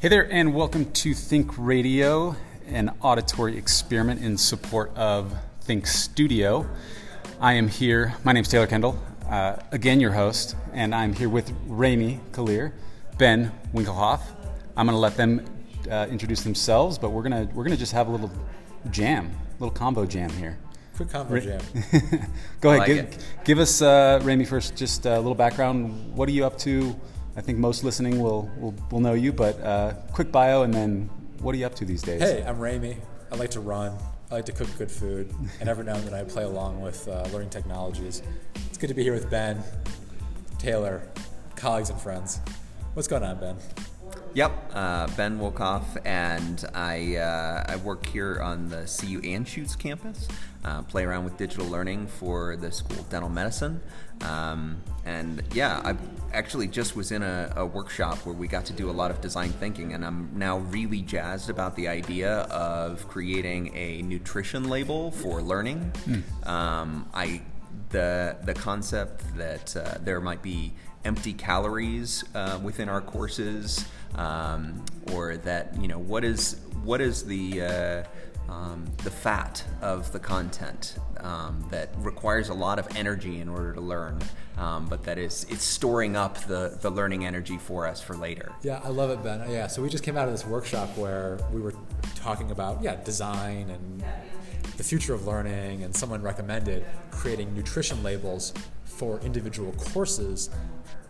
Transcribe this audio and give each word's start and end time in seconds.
Hey 0.00 0.08
there, 0.08 0.32
and 0.32 0.54
welcome 0.54 0.90
to 0.92 1.12
Think 1.12 1.58
Radio, 1.58 2.34
an 2.66 2.90
auditory 3.02 3.58
experiment 3.58 4.22
in 4.22 4.38
support 4.38 4.96
of 4.96 5.36
Think 5.60 5.86
Studio. 5.86 6.66
I 7.38 7.52
am 7.52 7.68
here, 7.68 8.14
my 8.24 8.32
name's 8.32 8.48
Taylor 8.48 8.66
Kendal, 8.66 8.98
uh, 9.28 9.56
again 9.72 10.00
your 10.00 10.12
host, 10.12 10.56
and 10.72 10.94
I'm 10.94 11.12
here 11.12 11.28
with 11.28 11.52
Remi 11.66 12.18
Kalir, 12.32 12.72
Ben 13.18 13.52
Winkelhoff. 13.74 14.22
I'm 14.74 14.86
going 14.86 14.96
to 14.96 15.00
let 15.00 15.18
them 15.18 15.44
uh, 15.90 16.06
introduce 16.08 16.44
themselves, 16.44 16.96
but 16.96 17.10
we're 17.10 17.28
going 17.28 17.46
to 17.46 17.54
we're 17.54 17.64
gonna 17.64 17.76
just 17.76 17.92
have 17.92 18.08
a 18.08 18.10
little 18.10 18.30
jam, 18.90 19.26
a 19.26 19.62
little 19.62 19.68
combo 19.68 20.06
jam 20.06 20.30
here. 20.30 20.56
Quick 20.96 21.10
combo 21.10 21.34
Ra- 21.34 21.40
jam. 21.40 21.60
Go 22.62 22.70
ahead, 22.70 22.78
like 22.78 22.86
give, 22.86 23.24
give, 23.44 23.58
us, 23.58 23.82
uh, 23.82 24.18
Remi, 24.22 24.46
first 24.46 24.76
just 24.76 25.04
a 25.04 25.16
little 25.18 25.34
background. 25.34 26.16
What 26.16 26.26
are 26.26 26.32
you 26.32 26.46
up 26.46 26.56
to? 26.60 26.98
I 27.36 27.40
think 27.40 27.58
most 27.58 27.84
listening 27.84 28.20
will 28.20 28.50
will, 28.58 28.74
will 28.90 29.00
know 29.00 29.14
you, 29.14 29.32
but 29.32 29.60
uh, 29.60 29.94
quick 30.12 30.32
bio 30.32 30.62
and 30.62 30.74
then 30.74 31.08
what 31.40 31.54
are 31.54 31.58
you 31.58 31.66
up 31.66 31.74
to 31.76 31.84
these 31.84 32.02
days? 32.02 32.20
Hey, 32.20 32.44
I'm 32.46 32.58
Remi. 32.58 32.96
I 33.32 33.36
like 33.36 33.50
to 33.50 33.60
run. 33.60 33.96
I 34.30 34.34
like 34.34 34.46
to 34.46 34.52
cook 34.52 34.68
good 34.78 34.90
food, 34.90 35.32
and 35.60 35.68
every 35.68 35.84
now 35.84 35.94
and 35.94 36.04
then 36.04 36.14
I 36.14 36.22
play 36.24 36.44
along 36.44 36.80
with 36.80 37.08
uh, 37.08 37.26
learning 37.32 37.50
technologies. 37.50 38.22
It's 38.68 38.78
good 38.78 38.88
to 38.88 38.94
be 38.94 39.02
here 39.02 39.12
with 39.12 39.30
Ben, 39.30 39.62
Taylor, 40.58 41.02
colleagues 41.56 41.90
and 41.90 42.00
friends. 42.00 42.40
What's 42.94 43.08
going 43.08 43.22
on, 43.22 43.40
Ben? 43.40 43.56
Yep, 44.34 44.70
uh, 44.72 45.08
Ben 45.16 45.40
Wilkoff, 45.40 45.84
and 46.04 46.64
I, 46.72 47.16
uh, 47.16 47.64
I 47.66 47.76
work 47.76 48.06
here 48.06 48.40
on 48.40 48.68
the 48.68 48.82
CU 48.82 49.20
Anschutz 49.22 49.76
campus, 49.76 50.28
uh, 50.64 50.82
play 50.82 51.04
around 51.04 51.24
with 51.24 51.36
digital 51.36 51.66
learning 51.66 52.06
for 52.06 52.56
the 52.56 52.70
School 52.70 53.00
of 53.00 53.10
Dental 53.10 53.28
Medicine. 53.28 53.80
Um, 54.22 54.82
and 55.04 55.42
yeah, 55.54 55.80
I 55.84 55.96
actually 56.32 56.68
just 56.68 56.94
was 56.94 57.10
in 57.12 57.22
a, 57.22 57.52
a, 57.56 57.66
workshop 57.66 58.18
where 58.18 58.34
we 58.34 58.46
got 58.46 58.64
to 58.66 58.72
do 58.72 58.90
a 58.90 58.92
lot 58.92 59.10
of 59.10 59.20
design 59.20 59.50
thinking, 59.50 59.94
and 59.94 60.04
I'm 60.04 60.30
now 60.34 60.58
really 60.58 61.02
jazzed 61.02 61.50
about 61.50 61.74
the 61.74 61.88
idea 61.88 62.40
of 62.42 63.08
creating 63.08 63.74
a 63.74 64.02
nutrition 64.02 64.68
label 64.68 65.10
for 65.10 65.42
learning. 65.42 65.92
Mm. 66.06 66.46
Um, 66.46 67.08
I 67.14 67.42
the 67.90 68.36
the 68.44 68.54
concept 68.54 69.36
that 69.36 69.76
uh, 69.76 69.98
there 70.02 70.20
might 70.20 70.42
be 70.42 70.72
empty 71.04 71.32
calories 71.32 72.24
uh, 72.34 72.58
within 72.62 72.88
our 72.88 73.00
courses, 73.00 73.84
um, 74.16 74.84
or 75.12 75.36
that 75.38 75.74
you 75.80 75.88
know 75.88 75.98
what 75.98 76.24
is 76.24 76.60
what 76.84 77.00
is 77.00 77.24
the 77.24 77.62
uh, 77.62 78.04
um, 78.50 78.84
the 79.04 79.10
fat 79.10 79.64
of 79.80 80.10
the 80.12 80.18
content 80.18 80.96
um, 81.18 81.64
that 81.70 81.90
requires 81.98 82.48
a 82.48 82.54
lot 82.54 82.78
of 82.78 82.88
energy 82.96 83.40
in 83.40 83.48
order 83.48 83.72
to 83.72 83.80
learn, 83.80 84.18
um, 84.58 84.86
but 84.88 85.04
that 85.04 85.18
is 85.18 85.46
it's 85.48 85.62
storing 85.62 86.16
up 86.16 86.38
the 86.44 86.76
the 86.80 86.90
learning 86.90 87.24
energy 87.24 87.58
for 87.58 87.86
us 87.86 88.00
for 88.00 88.16
later. 88.16 88.52
Yeah, 88.62 88.80
I 88.82 88.88
love 88.88 89.10
it, 89.10 89.22
Ben. 89.22 89.48
Yeah, 89.48 89.68
so 89.68 89.82
we 89.82 89.88
just 89.88 90.02
came 90.02 90.16
out 90.16 90.26
of 90.26 90.32
this 90.32 90.44
workshop 90.44 90.96
where 90.96 91.38
we 91.52 91.60
were 91.60 91.74
talking 92.16 92.50
about 92.50 92.82
yeah 92.82 92.96
design 93.04 93.70
and 93.70 94.04
the 94.76 94.84
future 94.84 95.14
of 95.14 95.26
learning, 95.26 95.84
and 95.84 95.94
someone 95.94 96.20
recommended 96.20 96.84
creating 97.10 97.54
nutrition 97.54 98.02
labels 98.02 98.52
for 98.84 99.20
individual 99.20 99.72
courses 99.72 100.50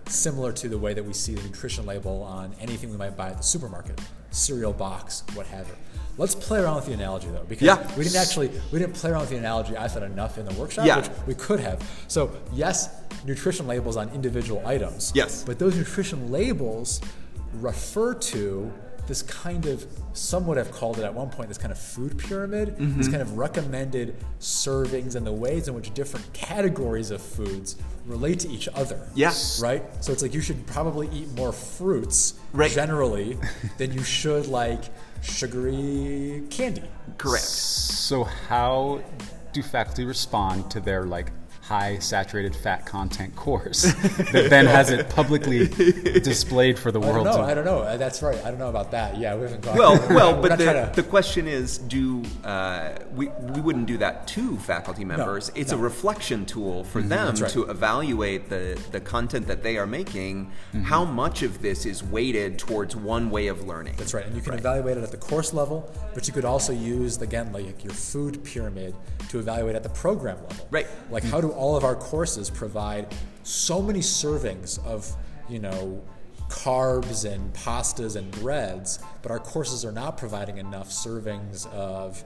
similar 0.07 0.53
to 0.53 0.69
the 0.69 0.79
way 0.79 0.93
that 0.93 1.05
we 1.05 1.13
see 1.13 1.35
the 1.35 1.43
nutrition 1.43 1.87
label 1.87 2.23
on 2.23 2.55
anything 2.61 2.91
we 2.91 2.97
might 2.97 3.17
buy 3.17 3.31
at 3.31 3.37
the 3.37 3.43
supermarket, 3.43 4.01
cereal 4.31 4.73
box, 4.73 5.23
what 5.35 5.47
have 5.47 5.67
you. 5.69 5.75
Let's 6.19 6.35
play 6.35 6.61
around 6.61 6.77
with 6.77 6.87
the 6.87 6.93
analogy 6.93 7.29
though, 7.29 7.45
because 7.49 7.67
yeah. 7.67 7.97
we 7.97 8.05
didn't 8.05 8.21
actually 8.21 8.51
we 8.73 8.79
didn't 8.79 8.95
play 8.95 9.11
around 9.11 9.23
with 9.23 9.31
the 9.31 9.39
analogy. 9.39 9.77
I 9.77 9.89
thought 9.89 10.03
enough 10.03 10.39
in 10.39 10.47
the 10.47 10.55
workshop, 10.55 10.87
yeah. 10.87 10.99
which 10.99 11.11
we 11.27 11.35
could 11.35 11.61
have. 11.61 11.83
So 12.09 12.37
yes, 12.53 12.91
nutrition 13.25 13.67
labels 13.67 13.97
on 13.97 14.09
individual 14.11 14.67
items. 14.67 15.13
Yes, 15.15 15.45
but 15.45 15.59
those 15.59 15.77
nutrition 15.77 16.31
labels 16.31 17.01
refer 17.55 18.15
to 18.15 18.73
this 19.11 19.23
kind 19.23 19.67
of 19.67 19.85
some 20.13 20.47
would 20.47 20.57
have 20.57 20.71
called 20.71 20.99
it 21.01 21.03
at 21.03 21.13
one 21.13 21.29
point 21.29 21.49
this 21.49 21.59
kind 21.59 21.73
of 21.73 21.79
food 21.79 22.17
pyramid 22.17 22.69
mm-hmm. 22.69 22.97
this 22.97 23.09
kind 23.09 23.21
of 23.21 23.37
recommended 23.37 24.17
servings 24.39 25.17
and 25.17 25.27
the 25.27 25.33
ways 25.33 25.67
in 25.67 25.75
which 25.75 25.93
different 25.95 26.33
categories 26.33 27.11
of 27.11 27.21
foods 27.21 27.75
relate 28.07 28.39
to 28.39 28.49
each 28.49 28.69
other 28.69 29.09
yes 29.17 29.61
right 29.61 29.83
so 30.01 30.13
it's 30.13 30.23
like 30.23 30.33
you 30.33 30.41
should 30.41 30.65
probably 30.69 31.09
eat 31.13 31.29
more 31.33 31.53
fruits 31.53 32.35
right. 32.53 32.71
generally 32.71 33.37
than 33.79 33.93
you 33.93 34.05
should 34.05 34.47
like 34.47 34.85
sugary 35.23 36.43
candy. 36.51 36.83
Correct. 37.19 37.45
So 37.45 38.25
how 38.25 39.03
do 39.53 39.63
faculty 39.63 40.05
respond 40.05 40.71
to 40.71 40.81
their 40.81 41.05
like 41.05 41.33
high 41.71 41.97
saturated 42.01 42.55
fat 42.55 42.85
content 42.85 43.35
course 43.37 43.83
that 44.33 44.49
then 44.51 44.67
has 44.67 44.91
it 44.91 45.09
publicly 45.09 45.69
displayed 45.69 46.77
for 46.77 46.91
the 46.91 46.99
world. 46.99 47.27
No. 47.27 47.43
I 47.43 47.55
don't 47.55 47.65
know. 47.65 47.83
Uh, 47.83 47.97
that's 47.97 48.23
right. 48.23 48.37
I 48.45 48.51
don't 48.51 48.59
know 48.59 48.71
about 48.71 48.91
that. 48.91 49.17
Yeah, 49.17 49.37
we 49.37 49.43
haven't 49.43 49.63
gone. 49.63 49.79
Well, 49.79 49.95
well, 50.11 50.43
but 50.43 50.59
the, 50.59 50.65
to... 50.65 50.93
the 50.97 51.05
question 51.05 51.47
is, 51.47 51.79
do 51.79 52.25
uh, 52.43 52.95
we 53.15 53.29
we 53.55 53.61
wouldn't 53.61 53.87
do 53.87 53.99
that 53.99 54.27
to 54.35 54.57
faculty 54.59 55.05
members? 55.05 55.49
No, 55.55 55.61
it's 55.61 55.71
no. 55.71 55.79
a 55.79 55.81
reflection 55.81 56.45
tool 56.45 56.83
for 56.83 56.99
mm-hmm, 56.99 57.09
them 57.09 57.35
right. 57.37 57.53
to 57.53 57.71
evaluate 57.71 58.49
the 58.49 58.77
the 58.91 59.01
content 59.01 59.47
that 59.47 59.63
they 59.63 59.79
are 59.79 59.87
making. 59.87 60.47
Mm-hmm. 60.47 60.83
How 60.83 61.05
much 61.05 61.45
of 61.45 61.63
this 61.63 61.87
is 61.87 62.03
weighted 62.03 62.59
towards 62.59 62.97
one 62.97 63.31
way 63.31 63.47
of 63.47 63.65
learning? 63.69 63.95
That's 63.97 64.13
right. 64.13 64.27
And 64.27 64.35
you 64.35 64.43
can 64.43 64.53
right. 64.53 64.61
evaluate 64.61 64.97
it 64.97 65.05
at 65.05 65.13
the 65.13 65.19
course 65.19 65.55
level, 65.55 65.89
but 66.15 66.27
you 66.27 66.35
could 66.35 66.45
also 66.45 66.73
use 66.73 67.23
again 67.23 67.53
like 67.53 67.85
your 67.85 67.93
food 67.93 68.43
pyramid 68.43 68.93
to 69.29 69.39
evaluate 69.39 69.77
at 69.77 69.85
the 69.85 69.89
program 69.91 70.37
level. 70.49 70.67
Right. 70.73 70.89
Like 71.13 71.23
how 71.23 71.41
do 71.41 71.53
all 71.61 71.77
of 71.77 71.85
our 71.85 71.95
courses 71.95 72.49
provide 72.49 73.15
so 73.43 73.83
many 73.83 74.01
servings 74.01 74.83
of, 74.87 75.15
you 75.47 75.59
know, 75.59 76.03
carbs 76.49 77.31
and 77.31 77.53
pastas 77.53 78.17
and 78.17 78.31
breads, 78.31 78.99
but 79.21 79.31
our 79.31 79.39
courses 79.39 79.85
are 79.85 79.93
not 79.93 80.17
providing 80.17 80.57
enough 80.57 80.89
servings 80.89 81.71
of, 81.71 82.25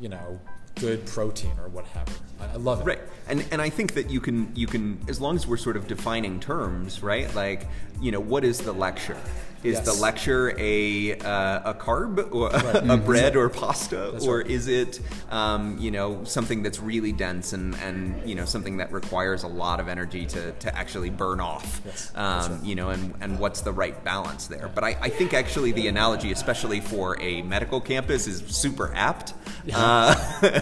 you 0.00 0.08
know, 0.08 0.40
good 0.76 1.06
protein 1.06 1.52
or 1.60 1.68
whatever. 1.68 2.12
I, 2.40 2.54
I 2.54 2.56
love 2.56 2.80
it. 2.80 2.86
Right, 2.86 3.00
and 3.28 3.46
and 3.50 3.62
I 3.62 3.70
think 3.70 3.94
that 3.94 4.10
you 4.10 4.20
can 4.20 4.54
you 4.54 4.66
can 4.66 4.98
as 5.08 5.20
long 5.20 5.36
as 5.36 5.46
we're 5.46 5.56
sort 5.56 5.76
of 5.76 5.86
defining 5.86 6.40
terms, 6.40 7.02
right? 7.02 7.32
Like, 7.34 7.66
you 8.00 8.12
know, 8.12 8.20
what 8.20 8.44
is 8.44 8.58
the 8.58 8.72
lecture? 8.72 9.16
Is 9.62 9.74
yes. 9.74 9.84
the 9.84 10.02
lecture 10.02 10.52
a 10.58 11.12
uh, 11.20 11.70
a 11.70 11.74
carb 11.74 12.32
or 12.34 12.48
right. 12.50 12.64
a 12.64 12.80
mm-hmm. 12.80 13.06
bread 13.06 13.36
or 13.36 13.48
pasta, 13.48 14.10
that's 14.12 14.26
or 14.26 14.38
right. 14.38 14.50
is 14.50 14.66
it 14.66 14.98
um, 15.30 15.78
you 15.78 15.92
know 15.92 16.24
something 16.24 16.64
that's 16.64 16.80
really 16.80 17.12
dense 17.12 17.52
and 17.52 17.76
and 17.76 18.28
you 18.28 18.34
know 18.34 18.44
something 18.44 18.78
that 18.78 18.92
requires 18.92 19.44
a 19.44 19.48
lot 19.48 19.78
of 19.78 19.86
energy 19.86 20.26
to, 20.26 20.50
to 20.50 20.76
actually 20.76 21.10
burn 21.10 21.38
off? 21.38 21.80
Yes. 21.84 22.10
Um, 22.16 22.24
right. 22.24 22.64
You 22.64 22.74
know, 22.74 22.90
and 22.90 23.14
and 23.20 23.38
what's 23.38 23.60
the 23.60 23.70
right 23.70 24.02
balance 24.02 24.48
there? 24.48 24.68
But 24.74 24.82
I, 24.82 24.96
I 25.00 25.08
think 25.08 25.32
actually 25.32 25.70
the 25.70 25.86
analogy, 25.86 26.32
especially 26.32 26.80
for 26.80 27.20
a 27.22 27.42
medical 27.42 27.80
campus, 27.80 28.26
is 28.26 28.42
super 28.48 28.92
apt. 28.96 29.32
Yeah. 29.64 29.78
Uh, 29.78 30.14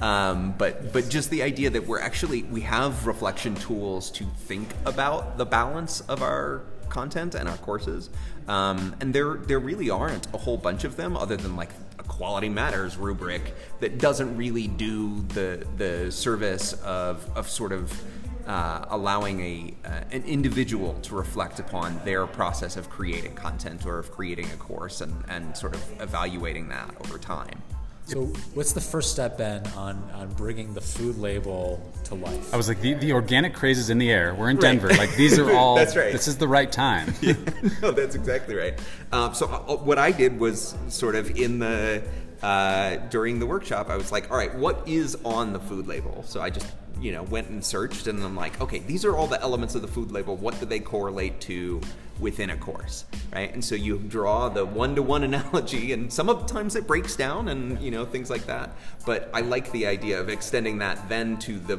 Um, 0.00 0.54
but 0.56 0.94
but 0.94 1.10
just 1.10 1.28
the 1.28 1.42
idea 1.42 1.68
that 1.70 1.86
we're 1.86 2.00
actually 2.00 2.42
we 2.44 2.62
have 2.62 3.06
reflection 3.06 3.54
tools 3.54 4.10
to 4.12 4.24
think 4.24 4.70
about 4.86 5.36
the 5.36 5.44
balance 5.44 6.00
of 6.02 6.22
our 6.22 6.62
content 6.88 7.34
and 7.34 7.48
our 7.48 7.58
courses. 7.58 8.08
Um, 8.48 8.96
and 9.00 9.14
there 9.14 9.34
there 9.34 9.58
really 9.58 9.90
aren't 9.90 10.26
a 10.34 10.38
whole 10.38 10.56
bunch 10.56 10.84
of 10.84 10.96
them 10.96 11.16
other 11.16 11.36
than 11.36 11.54
like 11.54 11.70
a 11.98 12.02
quality 12.02 12.48
matters 12.48 12.96
rubric 12.96 13.54
that 13.80 13.98
doesn't 13.98 14.36
really 14.36 14.66
do 14.68 15.20
the 15.28 15.66
the 15.76 16.10
service 16.10 16.72
of 16.82 17.28
of 17.36 17.48
sort 17.48 17.72
of 17.72 17.92
uh, 18.46 18.86
allowing 18.88 19.40
a 19.40 19.74
uh, 19.84 20.00
an 20.12 20.24
individual 20.24 20.94
to 21.02 21.14
reflect 21.14 21.60
upon 21.60 22.00
their 22.06 22.26
process 22.26 22.78
of 22.78 22.88
creating 22.88 23.34
content 23.34 23.84
or 23.84 23.98
of 23.98 24.10
creating 24.10 24.46
a 24.46 24.56
course 24.56 25.02
and, 25.02 25.14
and 25.28 25.54
sort 25.54 25.74
of 25.74 26.00
evaluating 26.00 26.68
that 26.70 26.90
over 27.04 27.18
time. 27.18 27.62
So, 28.06 28.24
what's 28.54 28.72
the 28.72 28.80
first 28.80 29.12
step, 29.12 29.38
Ben, 29.38 29.64
on, 29.76 30.02
on 30.14 30.32
bringing 30.32 30.74
the 30.74 30.80
food 30.80 31.18
label 31.18 31.80
to 32.04 32.16
life? 32.16 32.52
I 32.52 32.56
was 32.56 32.66
like, 32.66 32.80
the, 32.80 32.94
the 32.94 33.12
organic 33.12 33.54
craze 33.54 33.78
is 33.78 33.88
in 33.88 33.98
the 33.98 34.10
air. 34.10 34.34
We're 34.34 34.50
in 34.50 34.56
right. 34.56 34.62
Denver. 34.62 34.88
Like, 34.88 35.14
these 35.14 35.38
are 35.38 35.52
all. 35.56 35.76
that's 35.76 35.94
right. 35.94 36.12
This 36.12 36.26
is 36.26 36.36
the 36.36 36.48
right 36.48 36.70
time. 36.70 37.14
yeah. 37.20 37.34
No, 37.80 37.92
that's 37.92 38.16
exactly 38.16 38.56
right. 38.56 38.78
Um, 39.12 39.32
so, 39.34 39.46
uh, 39.46 39.76
what 39.76 39.98
I 39.98 40.10
did 40.10 40.40
was 40.40 40.74
sort 40.88 41.14
of 41.14 41.38
in 41.38 41.60
the 41.60 42.02
uh, 42.42 42.96
during 43.08 43.38
the 43.38 43.46
workshop, 43.46 43.90
I 43.90 43.96
was 43.96 44.12
like, 44.12 44.30
all 44.30 44.36
right, 44.36 44.54
what 44.54 44.88
is 44.88 45.16
on 45.24 45.52
the 45.52 45.60
food 45.60 45.86
label? 45.86 46.22
So 46.26 46.40
I 46.40 46.50
just 46.50 46.66
you 47.00 47.12
know 47.12 47.22
went 47.24 47.48
and 47.48 47.64
searched, 47.64 48.06
and 48.06 48.22
I'm 48.22 48.36
like, 48.36 48.60
okay, 48.60 48.78
these 48.78 49.04
are 49.04 49.16
all 49.16 49.26
the 49.26 49.40
elements 49.40 49.74
of 49.74 49.82
the 49.82 49.88
food 49.88 50.10
label. 50.10 50.36
What 50.36 50.58
do 50.58 50.66
they 50.66 50.80
correlate 50.80 51.40
to 51.42 51.80
within 52.20 52.50
a 52.50 52.56
course, 52.56 53.04
right? 53.32 53.52
And 53.52 53.64
so 53.64 53.74
you 53.74 53.98
draw 53.98 54.48
the 54.48 54.64
one-to-one 54.64 55.24
analogy, 55.30 55.92
and 55.92 56.12
sometimes 56.12 56.76
it 56.76 56.86
breaks 56.86 57.16
down, 57.16 57.48
and 57.48 57.80
you 57.80 57.90
know 57.90 58.04
things 58.04 58.30
like 58.30 58.46
that. 58.46 58.76
But 59.06 59.30
I 59.32 59.40
like 59.40 59.70
the 59.72 59.86
idea 59.86 60.20
of 60.20 60.28
extending 60.28 60.78
that 60.78 61.08
then 61.08 61.38
to 61.40 61.58
the 61.58 61.78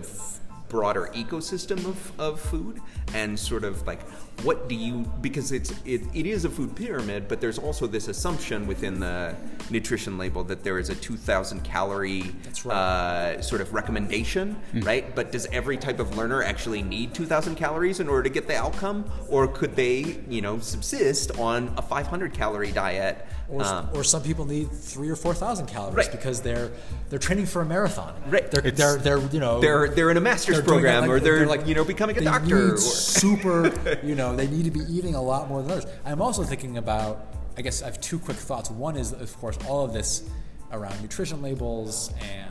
broader 0.71 1.09
ecosystem 1.13 1.85
of, 1.85 2.19
of 2.19 2.39
food 2.39 2.79
and 3.13 3.37
sort 3.37 3.65
of 3.65 3.85
like 3.85 4.01
what 4.43 4.69
do 4.69 4.73
you 4.73 4.99
because 5.19 5.51
it's 5.51 5.71
it, 5.83 6.01
it 6.13 6.25
is 6.25 6.45
a 6.45 6.49
food 6.49 6.73
pyramid 6.73 7.27
but 7.27 7.41
there's 7.41 7.59
also 7.59 7.85
this 7.85 8.07
assumption 8.07 8.65
within 8.65 8.97
the 8.97 9.35
nutrition 9.69 10.17
label 10.17 10.45
that 10.45 10.63
there 10.63 10.79
is 10.79 10.89
a 10.89 10.95
2000 10.95 11.61
calorie 11.65 12.31
right. 12.63 12.73
uh, 12.73 13.41
sort 13.41 13.59
of 13.59 13.73
recommendation 13.73 14.55
right 14.75 15.13
but 15.13 15.33
does 15.33 15.45
every 15.47 15.75
type 15.75 15.99
of 15.99 16.15
learner 16.17 16.41
actually 16.41 16.81
need 16.81 17.13
2000 17.13 17.55
calories 17.55 17.99
in 17.99 18.07
order 18.07 18.23
to 18.23 18.29
get 18.29 18.47
the 18.47 18.55
outcome 18.55 19.03
or 19.27 19.49
could 19.49 19.75
they 19.75 20.17
you 20.29 20.41
know 20.41 20.57
subsist 20.59 21.37
on 21.37 21.73
a 21.75 21.81
500 21.81 22.33
calorie 22.33 22.71
diet 22.71 23.27
or, 23.51 23.63
um, 23.63 23.89
or 23.93 24.03
some 24.03 24.23
people 24.23 24.45
need 24.45 24.71
three 24.71 25.09
or 25.09 25.15
four 25.17 25.33
thousand 25.33 25.67
calories 25.67 25.97
Right. 25.97 26.11
because 26.11 26.41
they're 26.41 26.71
they're 27.09 27.19
training 27.19 27.45
for 27.45 27.61
a 27.61 27.65
marathon. 27.65 28.13
Right. 28.29 28.49
They're 28.49 28.65
It's- 28.65 28.77
they're, 28.77 28.95
they're 28.95 29.27
you 29.29 29.41
know 29.41 29.59
they're 29.59 29.89
they're 29.89 30.09
in 30.09 30.15
a 30.15 30.21
master's 30.21 30.60
they're 30.61 30.73
program 30.73 31.01
that, 31.01 31.09
or 31.09 31.15
like- 31.15 31.23
they're, 31.23 31.45
like 31.45 31.67
you 31.67 31.75
know 31.75 31.83
becoming 31.83 32.17
a 32.17 32.21
doctor 32.21 32.73
or, 32.73 32.77
super 32.77 33.71
you 34.03 34.15
know 34.15 34.35
they 34.35 34.47
need 34.47 34.65
to 34.65 34.71
be 34.71 34.81
eating 34.89 35.15
a 35.15 35.21
lot 35.21 35.49
more 35.49 35.61
than 35.61 35.71
others. 35.71 35.85
I'm 36.05 36.21
also 36.21 36.43
thinking 36.43 36.77
about 36.77 37.27
I 37.57 37.61
guess 37.61 37.81
I 37.81 37.85
have 37.85 37.99
two 38.01 38.19
quick 38.19 38.37
thoughts. 38.37 38.71
One 38.71 38.95
is 38.95 39.11
of 39.11 39.37
course 39.39 39.57
all 39.67 39.83
of 39.85 39.93
this 39.93 40.29
around 40.71 41.01
nutrition 41.01 41.41
labels 41.41 42.13
and 42.21 42.49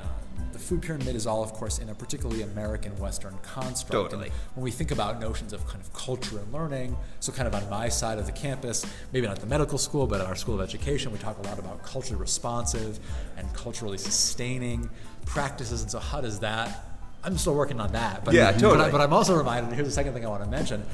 the 0.53 0.59
food 0.59 0.83
pyramid 0.83 1.17
is 1.17 1.27
all 1.27 1.43
of 1.43 1.53
course 1.53 1.79
in 1.79 1.89
a 1.89 1.95
particularly 1.95 2.43
American 2.43 2.97
Western 2.99 3.37
construct. 3.43 3.93
Totally. 3.93 4.27
And 4.27 4.35
when 4.55 4.65
we 4.65 4.71
think 4.71 4.91
about 4.91 5.21
notions 5.21 5.53
of 5.53 5.67
kind 5.67 5.81
of 5.81 5.93
culture 5.93 6.39
and 6.39 6.53
learning, 6.53 6.97
so 7.21 7.33
kind 7.33 7.49
of 7.49 7.55
on 7.55 7.69
my 7.71 7.89
side 7.89 8.19
of 8.19 8.27
the 8.27 8.33
campus, 8.33 8.85
maybe 9.13 9.27
not 9.27 9.39
the 9.39 9.47
medical 9.47 9.79
school, 9.79 10.07
but 10.07 10.21
at 10.21 10.27
our 10.27 10.37
school 10.37 10.57
of 10.57 10.61
education, 10.61 11.13
we 11.13 11.19
talk 11.19 11.39
a 11.39 11.43
lot 11.43 11.59
about 11.59 11.83
culturally 11.83 12.21
responsive 12.21 12.99
and 13.37 13.53
culturally 13.55 13.99
sustaining 13.99 14.91
practices. 15.25 15.83
And 15.83 15.91
so, 15.91 15.99
how 15.99 16.21
does 16.21 16.41
that? 16.41 16.90
I'm 17.23 17.37
still 17.37 17.55
working 17.55 17.81
on 17.81 17.93
that. 17.93 18.25
But, 18.25 18.35
Yeah, 18.35 18.53
but, 18.53 18.61
totally. 18.61 18.89
I, 18.89 18.91
but 18.91 19.01
I'm 19.01 19.13
also 19.13 19.37
reminded. 19.37 19.75
Here's 19.75 19.89
the 19.89 19.95
second 19.95 20.15
thing 20.15 20.25
I 20.25 20.29
want 20.29 20.43
to 20.45 20.51
mention. 20.51 20.85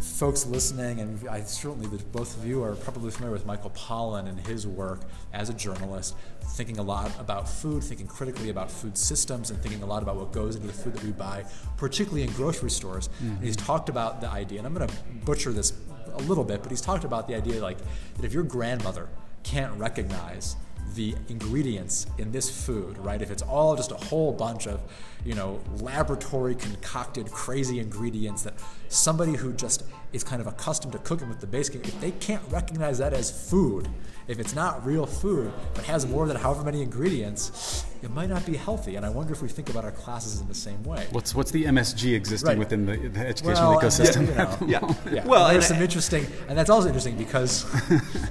Folks 0.00 0.46
listening, 0.46 1.00
and 1.00 1.28
I 1.28 1.40
certainly 1.40 1.88
both 2.12 2.36
of 2.36 2.46
you 2.46 2.62
are 2.62 2.74
probably 2.76 3.10
familiar 3.10 3.32
with 3.32 3.46
Michael 3.46 3.70
Pollan 3.70 4.28
and 4.28 4.38
his 4.46 4.66
work 4.66 5.00
as 5.32 5.48
a 5.48 5.54
journalist, 5.54 6.14
thinking 6.42 6.78
a 6.78 6.82
lot 6.82 7.10
about 7.18 7.48
food, 7.48 7.82
thinking 7.82 8.06
critically 8.06 8.50
about 8.50 8.70
food 8.70 8.96
systems, 8.96 9.50
and 9.50 9.60
thinking 9.62 9.82
a 9.82 9.86
lot 9.86 10.02
about 10.02 10.16
what 10.16 10.32
goes 10.32 10.54
into 10.54 10.66
the 10.66 10.72
food 10.72 10.94
that 10.94 11.02
we 11.02 11.12
buy, 11.12 11.44
particularly 11.76 12.24
in 12.24 12.32
grocery 12.32 12.70
stores. 12.70 13.08
And 13.20 13.42
he's 13.42 13.56
talked 13.56 13.88
about 13.88 14.20
the 14.20 14.28
idea, 14.28 14.58
and 14.58 14.66
I'm 14.66 14.74
going 14.74 14.86
to 14.86 14.94
butcher 15.24 15.52
this 15.52 15.72
a 16.12 16.22
little 16.22 16.44
bit, 16.44 16.62
but 16.62 16.70
he's 16.70 16.80
talked 16.80 17.04
about 17.04 17.26
the 17.26 17.34
idea 17.34 17.62
like 17.62 17.78
that 18.16 18.24
if 18.24 18.32
your 18.32 18.42
grandmother 18.42 19.08
can't 19.42 19.72
recognize 19.78 20.56
the 20.94 21.14
ingredients 21.28 22.06
in 22.18 22.32
this 22.32 22.48
food, 22.64 22.96
right? 22.98 23.20
If 23.20 23.30
it's 23.30 23.42
all 23.42 23.76
just 23.76 23.92
a 23.92 23.96
whole 23.96 24.32
bunch 24.32 24.66
of, 24.66 24.80
you 25.24 25.34
know, 25.34 25.60
laboratory 25.80 26.54
concocted 26.54 27.30
crazy 27.30 27.80
ingredients 27.80 28.42
that 28.42 28.54
somebody 28.88 29.34
who 29.34 29.52
just 29.52 29.84
is 30.12 30.22
kind 30.22 30.40
of 30.40 30.46
accustomed 30.46 30.92
to 30.92 30.98
cooking 31.00 31.28
with 31.28 31.40
the 31.40 31.46
basic, 31.46 31.86
if 31.86 32.00
they 32.00 32.12
can't 32.12 32.42
recognize 32.50 32.98
that 32.98 33.12
as 33.12 33.50
food, 33.50 33.88
if 34.28 34.38
it's 34.38 34.54
not 34.54 34.84
real 34.84 35.06
food 35.06 35.52
but 35.74 35.84
has 35.84 36.06
more 36.06 36.26
than 36.26 36.36
however 36.36 36.64
many 36.64 36.82
ingredients, 36.82 37.84
it 38.02 38.10
might 38.10 38.28
not 38.28 38.44
be 38.46 38.56
healthy. 38.56 38.96
And 38.96 39.04
I 39.06 39.08
wonder 39.08 39.32
if 39.32 39.42
we 39.42 39.48
think 39.48 39.70
about 39.70 39.84
our 39.84 39.90
classes 39.90 40.40
in 40.40 40.48
the 40.48 40.54
same 40.54 40.82
way. 40.84 41.06
What's 41.12 41.34
what's 41.34 41.50
the 41.50 41.64
MSG 41.64 42.14
existing 42.14 42.48
Right. 42.50 42.58
within 42.58 42.86
the, 42.86 42.96
the 43.08 43.20
educational 43.26 43.70
Well, 43.70 43.78
and 43.80 43.90
ecosystem? 43.90 44.28
you 44.28 44.34
know, 44.34 44.56
Yeah. 44.66 44.94
yeah. 45.12 45.24
Well, 45.24 45.36
Well, 45.36 45.48
there's 45.48 45.64
and 45.64 45.64
some 45.64 45.76
I- 45.78 45.82
interesting, 45.82 46.26
and 46.48 46.56
that's 46.58 46.70
also 46.70 46.88
interesting 46.88 47.16
because 47.16 47.64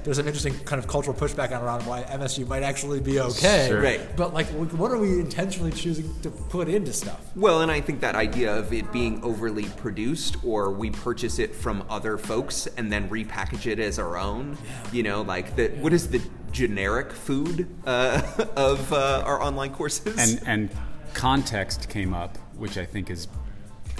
there's 0.04 0.16
some 0.16 0.26
interesting 0.26 0.54
kind 0.64 0.78
of 0.78 0.88
cultural 0.88 1.16
pushback 1.16 1.54
on 1.56 1.62
around 1.62 1.86
why 1.86 2.02
MSG 2.02 2.46
might 2.46 2.62
actually 2.62 3.00
be 3.00 3.20
okay. 3.20 3.66
Sure. 3.68 3.80
Right. 3.80 4.16
But 4.16 4.34
like, 4.34 4.46
what 4.48 4.90
are 4.90 4.98
we 4.98 5.20
intentionally 5.20 5.72
choosing 5.72 6.12
to 6.22 6.30
put 6.30 6.68
into 6.68 6.92
stuff? 6.92 7.20
Well, 7.36 7.62
and 7.62 7.70
I 7.70 7.80
think 7.80 8.00
that 8.00 8.14
idea 8.14 8.54
of 8.56 8.72
it 8.72 8.90
being 8.92 9.22
overly 9.22 9.64
produced, 9.76 10.36
or 10.44 10.70
we 10.70 10.90
purchase 10.90 11.38
it 11.38 11.54
from 11.54 11.84
other 11.88 12.18
folks 12.18 12.66
and 12.76 12.92
then 12.92 13.08
repackage 13.08 13.66
it 13.66 13.78
as 13.78 13.98
our 13.98 14.16
own. 14.16 14.56
You 14.92 15.02
know, 15.02 15.22
like 15.22 15.56
the 15.56 15.68
what 15.80 15.92
is 15.92 16.08
the 16.08 16.20
generic 16.52 17.12
food 17.12 17.68
uh, 17.86 18.22
of 18.56 18.92
uh, 18.92 19.22
our 19.24 19.42
online 19.42 19.72
courses? 19.72 20.16
and 20.18 20.48
and 20.48 20.70
context 21.14 21.88
came 21.88 22.12
up, 22.14 22.36
which 22.56 22.78
I 22.78 22.84
think 22.84 23.10
is 23.10 23.28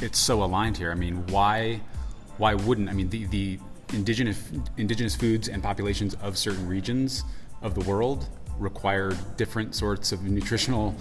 it's 0.03 0.19
so 0.19 0.43
aligned 0.43 0.77
here. 0.77 0.91
I 0.91 0.95
mean, 0.95 1.27
why 1.29 1.81
why 2.39 2.55
wouldn't 2.55 2.89
I 2.89 2.93
mean 2.93 3.09
the 3.11 3.25
the 3.27 3.59
indigenous 3.93 4.51
indigenous 4.77 5.15
foods 5.15 5.49
and 5.49 5.63
populations 5.63 6.15
of 6.23 6.37
certain 6.37 6.69
regions 6.69 7.25
of 7.63 7.75
the 7.75 7.81
world 7.89 8.29
require 8.59 9.13
different 9.37 9.75
sorts 9.75 10.13
of 10.13 10.23
nutritional 10.25 10.95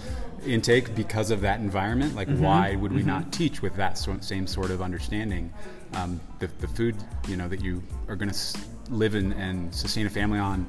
intake 0.44 0.94
because 0.94 1.30
of 1.30 1.40
that 1.40 1.60
environment. 1.60 2.14
Like, 2.14 2.28
why 2.28 2.76
would 2.76 2.92
we 2.92 3.02
not 3.02 3.32
teach 3.32 3.62
with 3.62 3.74
that 3.76 3.98
sort, 3.98 4.22
same 4.22 4.46
sort 4.46 4.70
of 4.70 4.82
understanding? 4.82 5.52
Um, 5.94 6.20
the, 6.40 6.48
the 6.60 6.68
food 6.68 6.96
you 7.28 7.36
know 7.36 7.48
that 7.48 7.62
you 7.62 7.82
are 8.08 8.16
going 8.16 8.30
to 8.30 8.58
live 8.90 9.14
in 9.14 9.32
and 9.32 9.74
sustain 9.74 10.06
a 10.06 10.10
family 10.10 10.38
on 10.38 10.66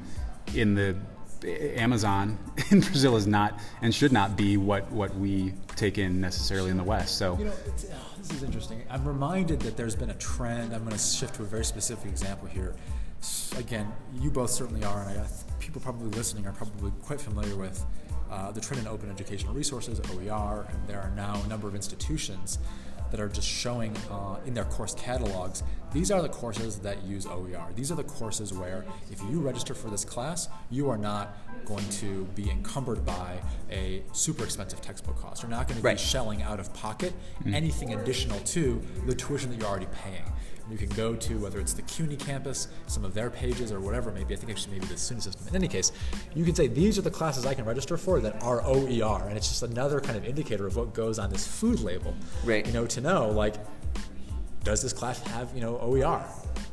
in 0.54 0.74
the 0.74 0.96
Amazon 1.44 2.38
in 2.70 2.80
Brazil 2.80 3.16
is 3.16 3.26
not 3.26 3.58
and 3.82 3.94
should 3.94 4.12
not 4.12 4.36
be 4.36 4.56
what, 4.56 4.90
what 4.90 5.14
we 5.16 5.52
take 5.76 5.98
in 5.98 6.20
necessarily 6.20 6.70
in 6.70 6.76
the 6.76 6.84
West. 6.84 7.16
So 7.16 7.38
You 7.38 7.46
know, 7.46 7.52
oh, 7.52 8.04
this 8.18 8.32
is 8.32 8.42
interesting. 8.42 8.82
I'm 8.90 9.06
reminded 9.06 9.60
that 9.60 9.76
there's 9.76 9.94
been 9.94 10.10
a 10.10 10.14
trend. 10.14 10.74
I'm 10.74 10.80
going 10.80 10.96
to 10.96 10.98
shift 10.98 11.36
to 11.36 11.42
a 11.42 11.46
very 11.46 11.64
specific 11.64 12.06
example 12.10 12.48
here. 12.48 12.74
Again, 13.56 13.92
you 14.20 14.30
both 14.30 14.50
certainly 14.50 14.84
are, 14.84 15.08
and 15.08 15.20
I, 15.20 15.26
people 15.58 15.80
probably 15.80 16.08
listening 16.10 16.46
are 16.46 16.52
probably 16.52 16.92
quite 17.02 17.20
familiar 17.20 17.56
with 17.56 17.84
uh, 18.30 18.52
the 18.52 18.60
trend 18.60 18.82
in 18.82 18.88
open 18.88 19.10
educational 19.10 19.54
resources, 19.54 20.00
OER, 20.10 20.66
and 20.70 20.86
there 20.86 21.00
are 21.00 21.10
now 21.16 21.40
a 21.44 21.48
number 21.48 21.66
of 21.66 21.74
institutions 21.74 22.58
that 23.10 23.20
are 23.20 23.28
just 23.28 23.48
showing 23.48 23.96
uh, 24.10 24.36
in 24.46 24.54
their 24.54 24.64
course 24.64 24.94
catalogs 24.94 25.62
these 25.92 26.10
are 26.10 26.20
the 26.20 26.28
courses 26.28 26.78
that 26.80 27.02
use 27.04 27.24
OER. 27.26 27.68
These 27.74 27.90
are 27.90 27.94
the 27.94 28.04
courses 28.04 28.52
where 28.52 28.84
if 29.10 29.22
you 29.22 29.40
register 29.40 29.72
for 29.72 29.88
this 29.88 30.04
class, 30.04 30.48
you 30.70 30.90
are 30.90 30.98
not 30.98 31.34
going 31.64 31.88
to 31.88 32.24
be 32.34 32.50
encumbered 32.50 33.06
by 33.06 33.40
a 33.70 34.02
super 34.12 34.44
expensive 34.44 34.82
textbook 34.82 35.18
cost. 35.18 35.42
You're 35.42 35.50
not 35.50 35.66
going 35.66 35.80
to 35.80 35.82
Right. 35.84 35.96
be 35.96 36.02
shelling 36.02 36.42
out 36.42 36.60
of 36.60 36.72
pocket 36.74 37.14
anything 37.46 37.94
additional 37.94 38.38
to 38.40 38.82
the 39.06 39.14
tuition 39.14 39.50
that 39.50 39.58
you're 39.58 39.68
already 39.68 39.88
paying. 40.04 40.24
You 40.70 40.76
can 40.78 40.88
go 40.90 41.14
to 41.14 41.38
whether 41.38 41.58
it's 41.58 41.72
the 41.72 41.82
CUNY 41.82 42.16
campus, 42.16 42.68
some 42.86 43.04
of 43.04 43.14
their 43.14 43.30
pages, 43.30 43.72
or 43.72 43.80
whatever 43.80 44.10
maybe. 44.10 44.34
I 44.34 44.36
think 44.36 44.50
actually 44.50 44.74
maybe 44.74 44.86
the 44.86 44.94
SUNY 44.94 45.22
system. 45.22 45.48
In 45.48 45.56
any 45.56 45.68
case, 45.68 45.92
you 46.34 46.44
can 46.44 46.54
say 46.54 46.66
these 46.66 46.98
are 46.98 47.02
the 47.02 47.10
classes 47.10 47.46
I 47.46 47.54
can 47.54 47.64
register 47.64 47.96
for 47.96 48.20
that 48.20 48.42
are 48.42 48.62
OER, 48.64 49.26
and 49.28 49.36
it's 49.36 49.48
just 49.48 49.62
another 49.62 50.00
kind 50.00 50.16
of 50.16 50.24
indicator 50.24 50.66
of 50.66 50.76
what 50.76 50.92
goes 50.94 51.18
on 51.18 51.30
this 51.30 51.46
food 51.46 51.80
label. 51.80 52.14
Right. 52.44 52.66
You 52.66 52.72
know, 52.72 52.86
to 52.86 53.00
know 53.00 53.30
like, 53.30 53.54
does 54.64 54.82
this 54.82 54.92
class 54.92 55.20
have 55.28 55.50
you 55.54 55.60
know 55.60 55.78
OER? 55.78 56.24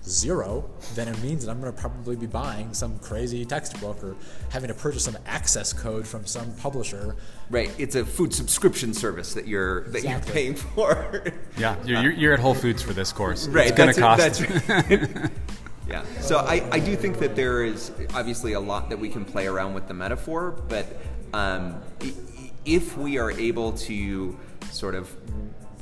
Zero, 0.07 0.69
then 0.93 1.07
it 1.07 1.21
means 1.23 1.43
that 1.45 1.51
I'm 1.51 1.59
going 1.59 1.73
to 1.73 1.79
probably 1.79 2.15
be 2.15 2.27
buying 2.27 2.73
some 2.73 2.99
crazy 2.99 3.43
textbook 3.43 4.03
or 4.03 4.15
having 4.49 4.67
to 4.67 4.73
purchase 4.73 5.03
some 5.03 5.17
access 5.25 5.73
code 5.73 6.07
from 6.07 6.25
some 6.25 6.53
publisher. 6.57 7.15
right, 7.49 7.71
it's 7.79 7.95
a 7.95 8.05
food 8.05 8.33
subscription 8.33 8.93
service 8.93 9.33
that 9.33 9.47
you're 9.47 9.85
that 9.89 9.97
Exactly. 10.03 10.27
you're 10.27 10.33
paying 10.33 10.55
for. 10.55 11.23
yeah, 11.57 11.75
you're, 11.83 12.01
you're, 12.03 12.11
you're 12.11 12.33
at 12.33 12.39
Whole 12.39 12.53
Foods 12.53 12.81
for 12.83 12.93
this 12.93 13.11
course. 13.11 13.47
Right, 13.47 13.67
it's 13.67 13.77
going 13.77 13.93
to 13.93 13.99
cost. 13.99 14.19
that's 14.21 14.39
That's 14.39 14.89
right. 14.89 15.31
yeah. 15.89 16.03
So 16.21 16.37
I, 16.37 16.67
I 16.71 16.79
do 16.79 16.95
think 16.95 17.17
that 17.19 17.35
there 17.35 17.63
is 17.63 17.91
obviously 18.13 18.53
a 18.53 18.59
lot 18.59 18.89
that 18.89 18.99
we 18.99 19.09
can 19.09 19.25
play 19.25 19.47
around 19.47 19.73
with 19.73 19.87
the 19.87 19.93
metaphor, 19.95 20.51
but 20.69 20.85
um, 21.33 21.81
i- 22.01 22.05
i- 22.37 22.51
if 22.63 22.97
we 22.97 23.17
are 23.17 23.31
able 23.31 23.71
to 23.73 24.37
sort 24.71 24.95
of 24.95 25.09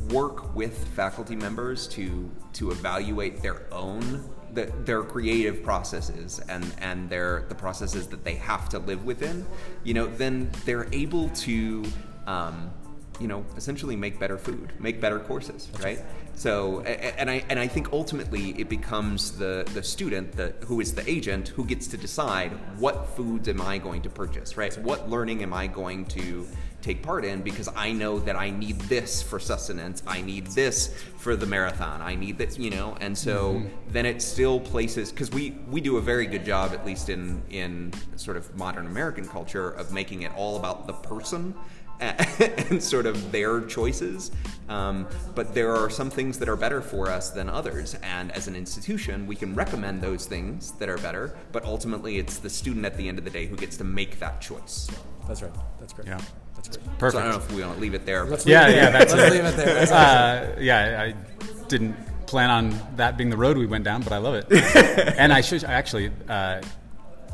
work 0.10 0.56
with 0.56 0.88
faculty 0.90 1.36
members 1.36 1.88
to 1.88 2.30
to 2.54 2.72
evaluate 2.72 3.42
their 3.42 3.62
own 3.72 4.24
the, 4.54 4.72
their 4.86 5.04
creative 5.04 5.64
processes 5.64 6.40
and 6.48 6.74
and 6.80 7.10
their 7.10 7.46
the 7.50 7.56
processes 7.56 8.08
that 8.08 8.24
they 8.24 8.36
have 8.36 8.70
to 8.70 8.80
live 8.80 9.06
within, 9.06 9.46
you 9.84 9.94
know, 9.94 10.08
then 10.08 10.52
they're 10.66 10.88
able 10.92 11.30
to 11.30 11.84
um, 12.28 12.72
you 13.20 13.28
know 13.28 13.46
essentially 13.58 13.96
make 13.96 14.20
better 14.20 14.38
food, 14.38 14.74
make 14.80 15.00
better 15.00 15.20
courses, 15.20 15.70
right? 15.82 16.00
So 16.36 16.82
and 16.82 17.30
I 17.30 17.44
and 17.50 17.60
I 17.60 17.68
think 17.68 17.94
ultimately 17.94 18.60
it 18.60 18.70
becomes 18.70 19.32
the 19.32 19.70
the 19.74 19.84
student 19.84 20.32
the 20.34 20.54
who 20.66 20.82
is 20.82 20.94
the 20.94 21.08
agent 21.10 21.50
who 21.50 21.64
gets 21.66 21.88
to 21.88 21.98
decide 21.98 22.52
what 22.80 23.10
foods 23.16 23.48
am 23.48 23.62
I 23.62 23.78
going 23.78 24.02
to 24.02 24.10
purchase, 24.10 24.58
right? 24.58 24.76
What 24.80 25.10
learning 25.10 25.44
am 25.44 25.54
I 25.54 25.68
going 25.68 26.06
to 26.08 26.48
take 26.82 27.02
part 27.02 27.24
in 27.24 27.42
because 27.42 27.70
I 27.76 27.94
know 27.94 28.20
that 28.20 28.36
I 28.36 28.50
need 28.50 28.80
this 28.82 29.24
for 29.24 29.40
sustenance, 29.40 30.04
I 30.06 30.22
need 30.22 30.48
this 30.48 30.94
for 31.18 31.36
the 31.36 31.46
marathon, 31.46 32.02
I 32.02 32.16
need 32.16 32.38
this, 32.38 32.60
you 32.60 32.72
know, 32.72 32.98
and 33.00 33.18
so 33.18 33.54
mm-hmm. 33.54 33.92
then 33.92 34.06
it 34.06 34.22
still 34.22 34.60
places 34.60 35.12
because 35.12 35.32
we 35.32 35.52
we 35.70 35.82
do 35.82 35.98
a 35.98 36.02
very 36.02 36.26
good 36.26 36.46
job 36.46 36.74
at 36.74 36.86
least 36.86 37.10
in 37.10 37.42
in 37.50 37.94
sort 38.16 38.38
of 38.38 38.54
modern 38.58 38.88
American 38.88 39.28
culture 39.28 39.70
of 39.70 39.94
making 39.94 40.24
it 40.24 40.32
all 40.36 40.58
about 40.58 40.88
the 40.88 40.94
person 40.94 41.54
and 42.70 42.82
sort 42.82 43.06
of 43.06 43.32
their 43.32 43.62
choices. 43.62 44.32
Um, 44.70 45.08
but 45.36 45.54
there 45.54 45.76
are 45.76 45.90
some 45.90 46.10
things 46.10 46.40
that 46.40 46.48
are 46.50 46.56
better 46.56 46.82
for 46.82 47.10
us 47.10 47.30
than 47.32 47.50
others, 47.50 47.96
and 48.02 48.32
as 48.32 48.48
an 48.48 48.56
institution, 48.56 49.28
we 49.28 49.36
can 49.36 49.54
recommend 49.56 50.02
those 50.02 50.26
things 50.26 50.72
that 50.74 50.90
are 50.90 50.98
better. 50.98 51.36
But 51.52 51.66
ultimately, 51.66 52.18
it's 52.18 52.38
the 52.38 52.50
student 52.50 52.86
at 52.86 52.96
the 52.98 53.08
end 53.08 53.18
of 53.20 53.26
the 53.26 53.30
day 53.30 53.46
who 53.46 53.56
gets 53.58 53.78
to 53.78 53.84
make 53.84 54.20
that 54.20 54.42
choice. 54.42 54.90
That's 55.28 55.42
right. 55.42 55.52
That's 55.80 55.94
great. 55.94 56.08
Yeah. 56.08 56.20
That's 56.56 56.70
great. 56.78 56.98
Perfect. 56.98 57.12
So 57.14 57.20
I 57.20 57.22
don't 57.24 57.32
know 57.32 57.38
if 57.38 57.52
we 57.52 57.62
want 57.62 57.76
to 57.76 57.82
leave 57.82 57.94
it 57.94 58.06
there. 58.06 58.26
Let's 58.26 58.46
Yeah, 58.46 58.68
leave 58.68 58.76
it 58.76 58.78
yeah, 58.78 58.90
there. 58.90 58.92
that's 59.00 59.14
Let's 59.14 59.28
it. 59.28 59.36
leave 59.36 59.46
it 59.46 59.58
there. 59.58 59.74
That's 59.74 59.92
uh, 59.92 60.56
yeah, 60.62 61.02
I 61.02 61.66
didn't 61.68 61.96
plan 62.26 62.50
on 62.50 62.80
that 62.96 63.18
being 63.18 63.30
the 63.30 63.38
road 63.38 63.58
we 63.58 63.66
went 63.66 63.84
down, 63.84 64.02
but 64.02 64.14
I 64.14 64.18
love 64.18 64.36
it. 64.36 64.52
and 65.18 65.32
I 65.34 65.42
should 65.42 65.64
actually, 65.66 66.12
uh, 66.30 66.62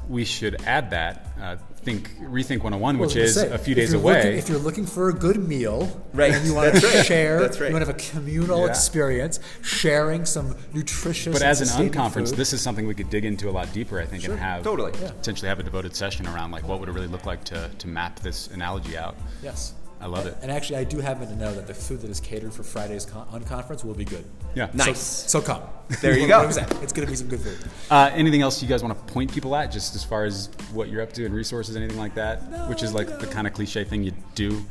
we 0.09 0.25
should 0.25 0.61
add 0.65 0.89
that. 0.89 1.25
Uh, 1.41 1.55
think 1.83 2.09
rethink 2.19 2.61
101, 2.61 2.97
Well, 2.97 3.07
which 3.07 3.15
I 3.15 3.21
is 3.21 3.35
say, 3.35 3.49
a 3.49 3.57
few 3.57 3.73
days 3.73 3.93
away. 3.93 4.15
looking- 4.17 4.37
if 4.37 4.49
you're 4.49 4.57
looking 4.59 4.85
for 4.85 5.07
a 5.07 5.13
good 5.13 5.37
meal, 5.37 6.03
Right. 6.13 6.33
and 6.33 6.45
you 6.45 6.53
want 6.53 6.75
to 6.81 6.85
right. 6.85 7.05
share, 7.05 7.39
That's 7.39 7.59
right. 7.61 7.67
you 7.69 7.73
want 7.73 7.85
to 7.85 7.91
have 7.93 7.95
a 7.95 8.11
communal 8.11 8.65
Yeah. 8.65 8.71
experience, 8.71 9.39
sharing 9.61 10.25
some 10.25 10.57
nutritious. 10.73 11.31
but 11.31 11.41
and 11.41 11.49
as 11.49 11.61
an 11.61 11.89
unconference, 11.89 12.29
food. 12.29 12.37
this 12.37 12.51
is 12.51 12.59
something 12.61 12.85
we 12.85 12.95
could 12.95 13.09
dig 13.09 13.23
into 13.23 13.49
a 13.49 13.51
lot 13.51 13.71
deeper, 13.71 13.97
I 14.01 14.05
think, 14.05 14.23
Sure. 14.23 14.33
and 14.33 14.41
have 14.43 14.63
Totally. 14.63 14.91
Yeah. 15.01 15.11
potentially 15.11 15.47
have 15.47 15.59
a 15.59 15.63
devoted 15.63 15.95
session 15.95 16.27
around 16.27 16.51
like 16.51 16.67
what 16.67 16.79
would 16.81 16.89
it 16.89 16.91
really 16.91 17.07
look 17.07 17.25
like 17.25 17.45
to, 17.45 17.69
to 17.77 17.87
map 17.87 18.19
this 18.19 18.47
analogy 18.47 18.97
out. 18.97 19.15
yes, 19.41 19.73
I 20.01 20.05
love 20.05 20.25
it. 20.25 20.37
And 20.41 20.49
actually, 20.51 20.77
I 20.77 20.83
do 20.85 20.99
happen 20.99 21.27
to 21.27 21.35
know 21.35 21.53
that 21.53 21.67
the 21.67 21.73
food 21.73 22.01
that 22.01 22.09
is 22.09 22.19
catered 22.21 22.53
for 22.53 22.63
Friday's 22.63 23.05
con- 23.05 23.27
unconference 23.33 23.83
will 23.83 23.93
be 23.93 24.05
good. 24.05 24.23
Yeah. 24.55 24.69
Nice. 24.73 24.99
So, 24.99 25.39
so 25.41 25.45
come. 25.45 25.61
There 26.01 26.17
you 26.17 26.27
go. 26.29 26.37
what 26.39 26.47
was 26.47 26.55
that? 26.55 26.71
It's 26.81 26.93
going 26.93 27.05
to 27.05 27.11
be 27.11 27.17
some 27.17 27.27
good 27.27 27.41
food. 27.41 27.57
Uh, 27.91 28.09
anything 28.13 28.41
else 28.41 28.61
you 28.61 28.69
guys 28.69 28.81
want 28.81 28.97
to 28.97 29.13
point 29.13 29.31
people 29.33 29.55
at, 29.55 29.71
just 29.71 29.95
as 29.95 30.03
far 30.03 30.23
as 30.23 30.49
what 30.73 30.87
you're 30.89 31.01
up 31.01 31.11
to 31.13 31.25
and 31.25 31.33
resources, 31.35 31.75
anything 31.75 31.97
like 31.97 32.15
that? 32.15 32.37
Which 32.69 32.81
is 32.81 32.93
like 32.93 33.19
the 33.19 33.27
kind 33.27 33.45
of 33.45 33.53
cliche 33.53 33.83
thing 33.83 34.03
you 34.03 34.13
do 34.35 34.63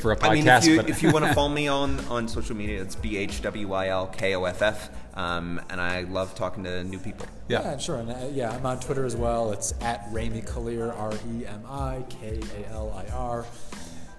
for 0.00 0.12
a 0.12 0.16
podcast. 0.16 0.28
I 0.28 0.34
mean, 0.34 0.48
if 0.48 0.66
you, 0.66 0.76
but 0.76 0.88
if 0.90 1.02
you 1.02 1.10
want 1.10 1.24
to 1.24 1.34
follow 1.38 1.48
me 1.48 1.66
on, 1.68 1.98
on 2.06 2.28
social 2.28 2.54
media, 2.54 2.80
it's 2.80 2.94
B 2.94 3.16
H 3.16 3.42
W 3.42 3.66
Y 3.68 3.88
L 3.88 4.06
K 4.06 4.34
O 4.36 4.44
F 4.44 4.62
F. 4.62 4.90
Um, 5.14 5.60
and 5.70 5.80
I 5.80 6.02
love 6.02 6.34
talking 6.34 6.62
to 6.64 6.84
new 6.84 6.98
people. 6.98 7.26
yeah. 7.48 7.76
sure. 7.78 7.96
And 7.96 8.10
uh, 8.10 8.28
yeah, 8.32 8.50
I'm 8.50 8.66
on 8.66 8.78
Twitter 8.78 9.04
as 9.04 9.16
well. 9.16 9.50
It's 9.50 9.74
at 9.80 10.06
Remi 10.12 10.42
Kalir, 10.42 10.96
R 10.96 11.12
E 11.32 11.46
M 11.46 11.62
I 11.68 12.04
K 12.08 12.40
A 12.62 12.70
L 12.72 12.92
I 12.94 13.10
R. 13.12 13.46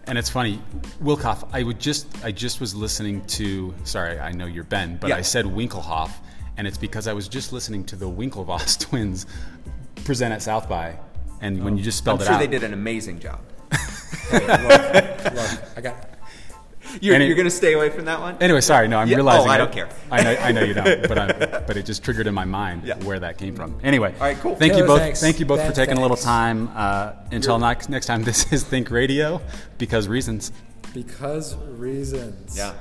And 0.07 0.17
it's 0.17 0.29
funny, 0.29 0.61
Wilkoff. 1.03 1.47
I 1.51 1.63
would 1.63 1.79
just, 1.79 2.07
I 2.23 2.31
just 2.31 2.61
was 2.61 2.73
listening 2.73 3.25
to. 3.25 3.73
Sorry, 3.83 4.17
I 4.19 4.31
know 4.31 4.45
you're 4.45 4.63
Ben, 4.63 4.97
but 4.97 5.09
Yeah. 5.09 5.17
I 5.17 5.21
said 5.21 5.45
Winkelhoff, 5.45 6.11
and 6.55 6.65
it's 6.65 6.77
because 6.77 7.07
I 7.07 7.13
was 7.13 7.27
just 7.27 7.51
listening 7.51 7.83
to 7.85 7.95
the 7.95 8.09
Winklevoss 8.09 8.79
twins 8.89 9.25
present 10.05 10.33
at 10.33 10.41
South 10.41 10.69
by, 10.69 10.97
and 11.41 11.63
when 11.63 11.73
oh. 11.73 11.77
you 11.77 11.83
just 11.83 11.99
I'm 11.99 12.03
spelled 12.03 12.21
it 12.21 12.25
sure 12.25 12.33
out, 12.35 12.39
they 12.39 12.47
did 12.47 12.63
an 12.63 12.73
amazing 12.73 13.19
job. 13.19 13.39
Hey, 14.29 14.45
look, 14.45 15.33
look, 15.35 15.63
I 15.77 15.81
got. 15.81 16.16
You're, 17.01 17.15
it- 17.19 17.25
you're 17.27 17.35
going 17.35 17.45
to 17.47 17.51
stay 17.51 17.73
away 17.73 17.89
from 17.89 18.05
that 18.05 18.19
one? 18.19 18.37
Anyway, 18.41 18.61
sorry. 18.61 18.87
No, 18.87 18.97
I'm 18.99 19.07
Yeah, 19.07 19.15
oh, 19.15 19.17
realizing. 19.17 19.49
I 19.49 19.57
don't 19.57 19.71
care. 19.71 19.89
I 20.11 20.23
know, 20.23 20.35
I 20.39 20.51
know 20.51 20.63
you 20.63 20.73
don't, 20.73 21.07
but 21.07 21.17
I, 21.17 21.27
but 21.67 21.77
it 21.77 21.85
just 21.85 22.03
triggered 22.03 22.27
in 22.27 22.33
my 22.33 22.45
mind 22.45 22.83
Yeah. 22.83 22.95
where 23.03 23.19
that 23.19 23.37
came 23.37 23.55
from. 23.55 23.79
Anyway, 23.83 24.13
All 24.15 24.19
right, 24.21 24.37
cool. 24.37 24.55
Thank 24.55 24.75
you 24.75 24.85
both. 24.85 24.99
thanks. 24.99 25.19
Thank 25.21 25.39
you 25.39 25.45
both 25.45 25.59
Ben, 25.59 25.69
for 25.69 25.75
taking 25.75 25.97
a 25.97 26.01
little 26.01 26.17
time. 26.17 26.69
Uh, 26.75 27.13
until 27.31 27.59
next 27.59 27.89
next 27.89 28.05
time, 28.07 28.23
this 28.23 28.51
is 28.53 28.63
Think 28.63 28.89
Radio 28.91 29.41
because 29.77 30.07
reasons. 30.07 30.51
Because 30.93 31.55
reasons. 31.55 32.57
Yeah. 32.57 32.73